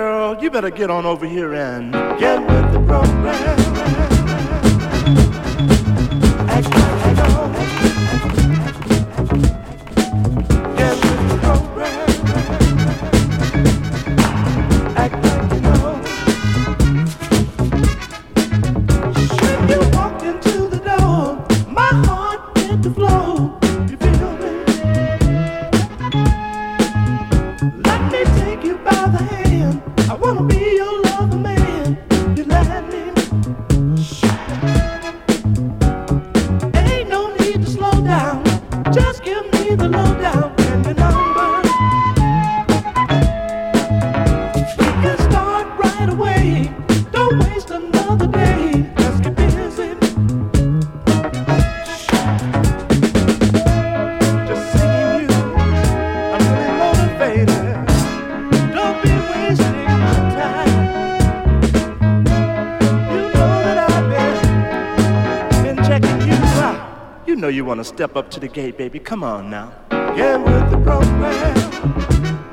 [0.00, 4.19] Girl, you better get on over here and get with the program.
[67.64, 68.98] Want to step up to the gate, baby.
[68.98, 69.72] Come on now.
[69.90, 72.49] Get with the program.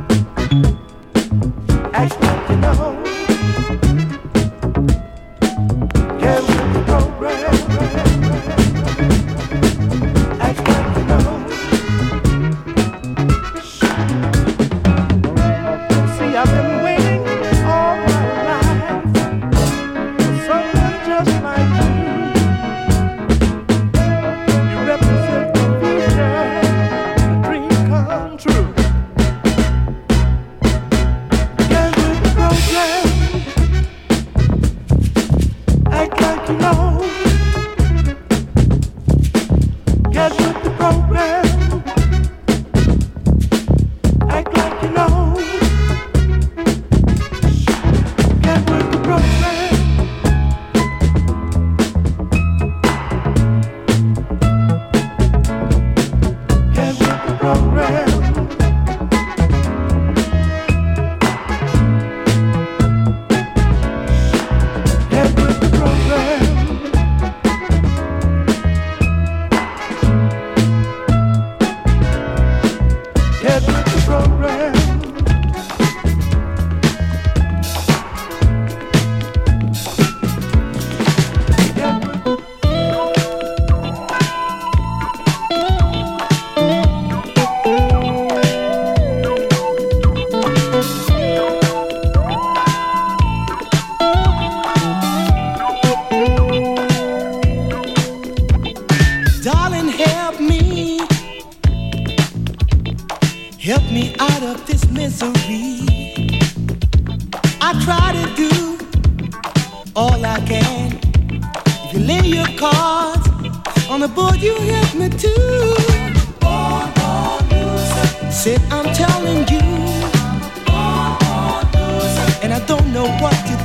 [122.93, 123.56] know what to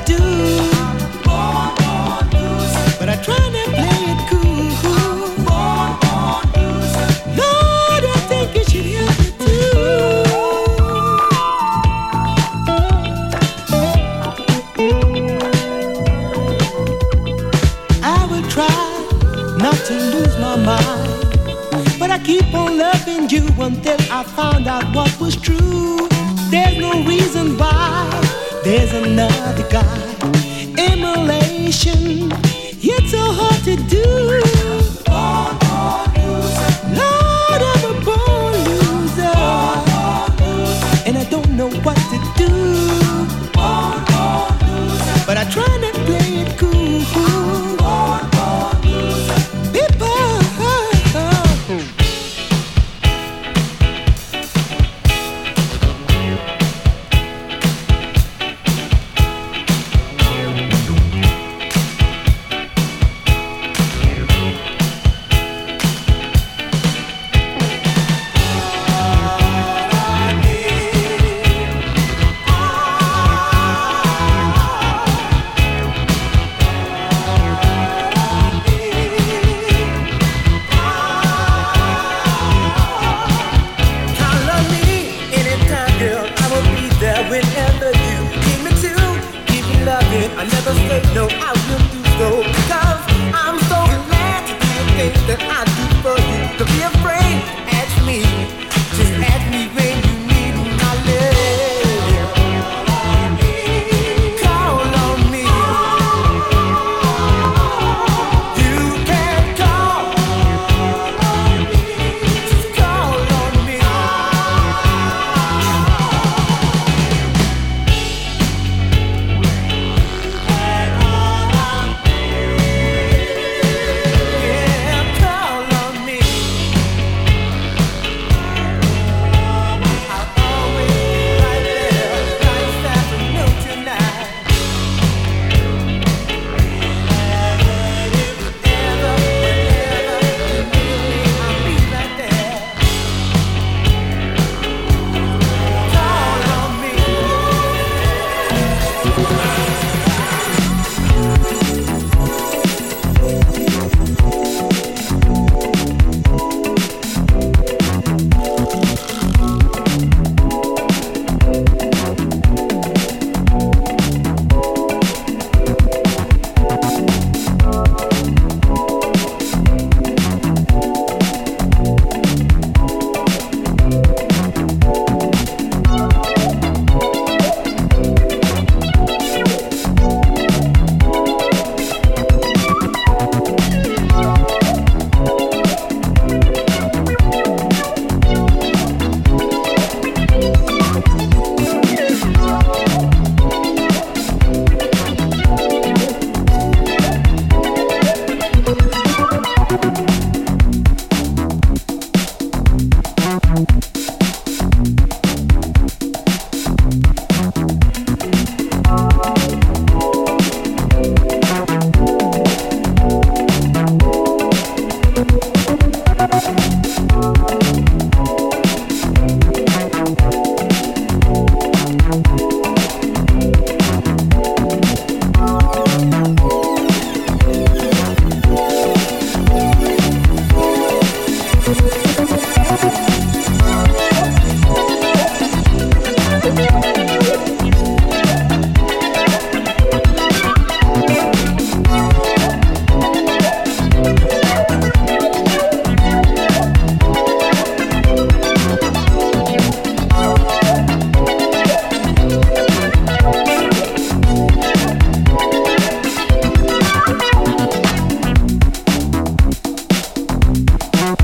[29.72, 30.11] God.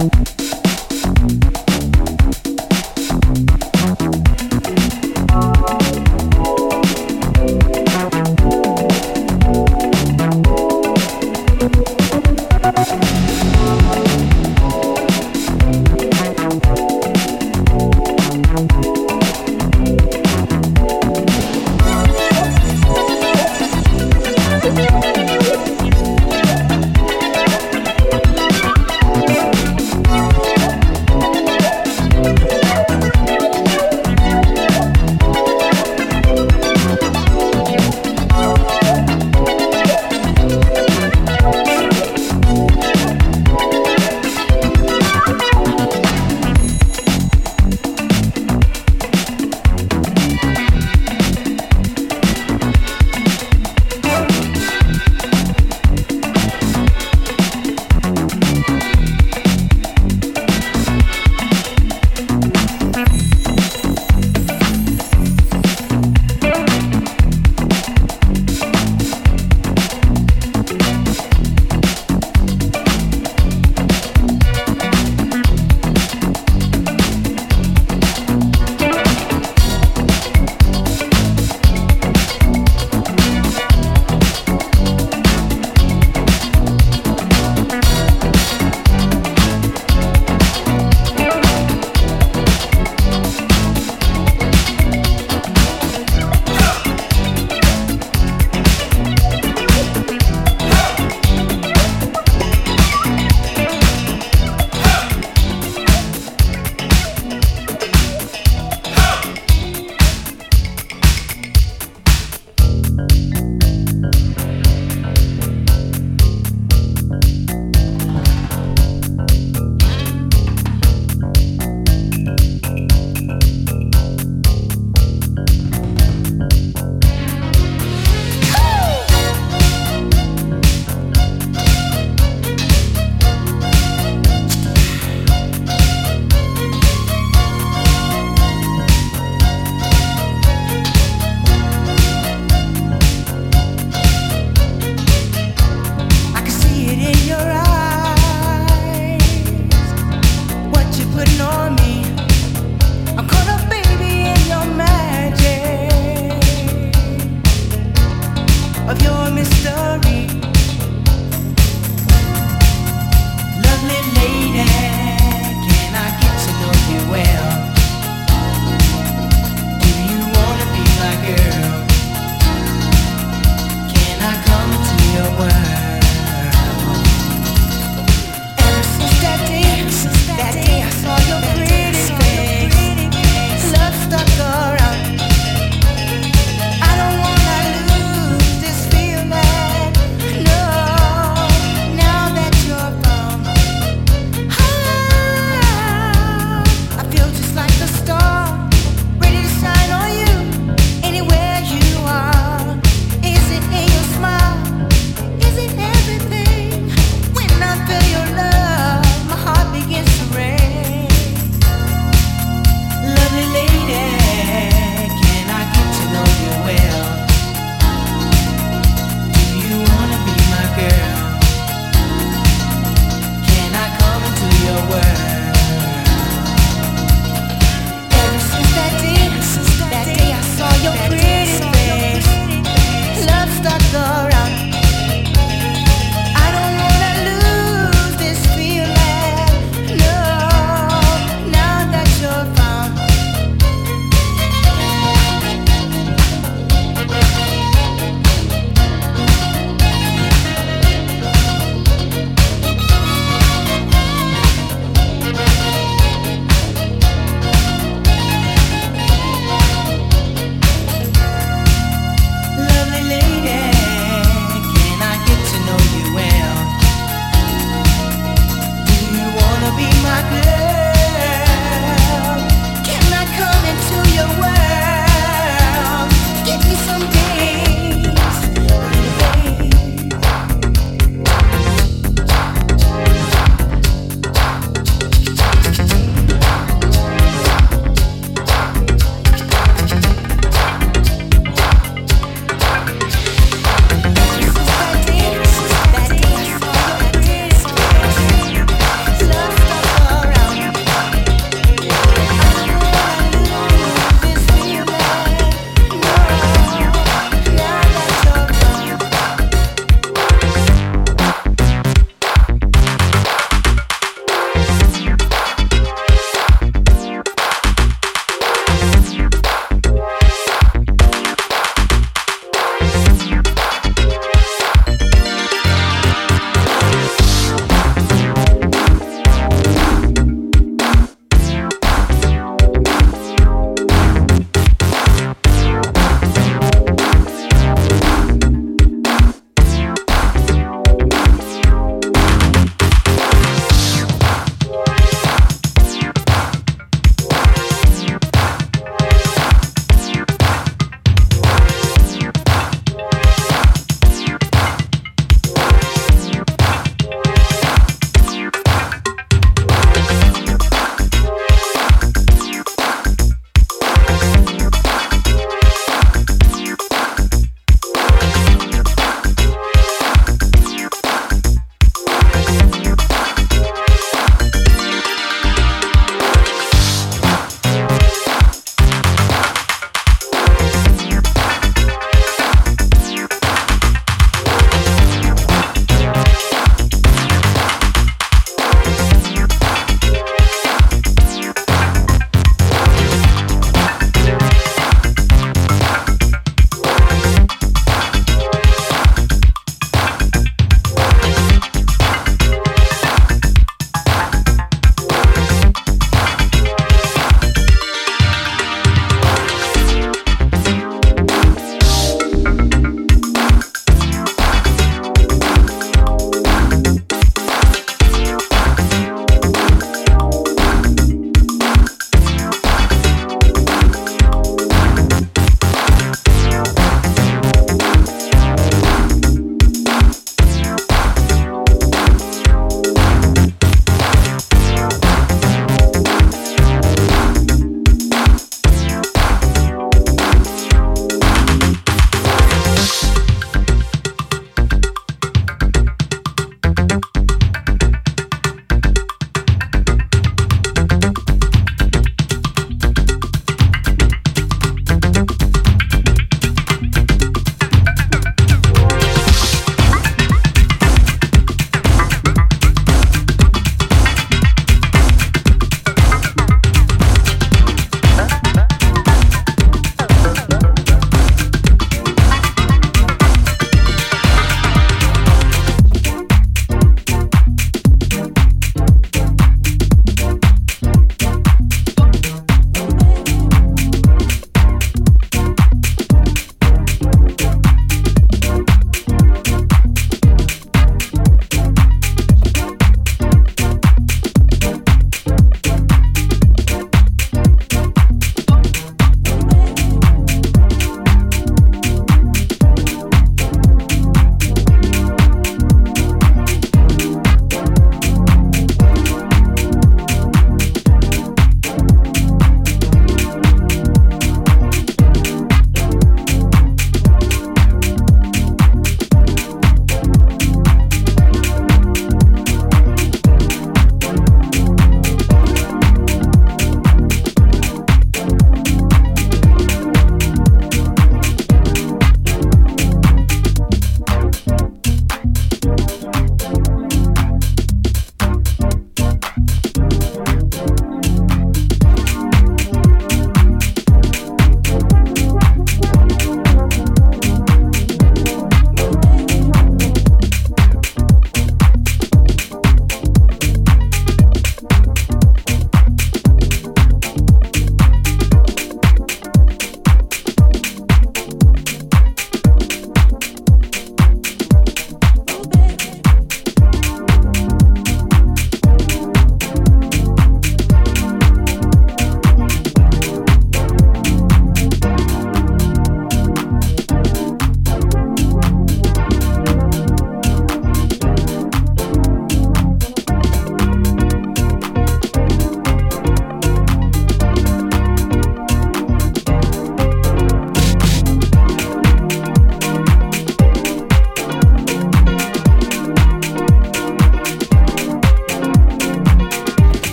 [0.00, 0.29] out.